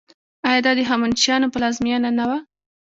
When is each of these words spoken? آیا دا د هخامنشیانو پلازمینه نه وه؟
آیا 0.47 0.59
دا 0.65 0.71
د 0.77 0.79
هخامنشیانو 0.89 1.51
پلازمینه 1.53 2.09
نه 2.19 2.25
وه؟ 2.29 2.37